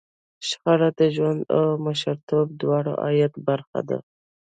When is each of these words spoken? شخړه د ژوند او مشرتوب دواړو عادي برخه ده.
شخړه 0.47 0.89
د 0.99 1.01
ژوند 1.15 1.41
او 1.57 1.65
مشرتوب 1.85 2.47
دواړو 2.61 2.93
عادي 3.05 3.39
برخه 3.47 3.79
ده. 3.89 3.97